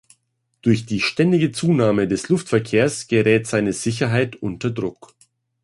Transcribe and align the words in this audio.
Durch 0.63 0.87
die 0.87 0.99
ständige 0.99 1.51
Zunahme 1.51 2.07
des 2.07 2.27
Luftverkehrs 2.27 3.05
gerät 3.07 3.45
seine 3.45 3.71
Sicherheit 3.71 4.35
unter 4.35 4.71
Druck. 4.71 5.13